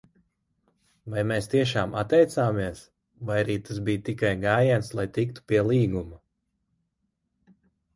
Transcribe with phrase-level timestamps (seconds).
[1.15, 2.81] Vai mēs tiešām atteicāmies,
[3.29, 6.23] vai arī tas bija tikai gājiens, lai tiktu pie līguma?